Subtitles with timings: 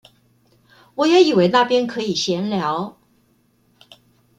[0.95, 2.97] 我也以為那邊可以閒聊